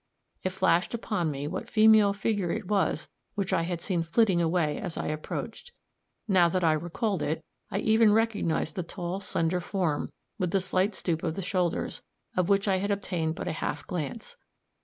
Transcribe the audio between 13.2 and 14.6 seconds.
but a half glance.